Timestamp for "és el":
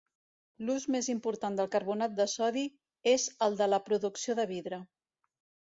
3.13-3.61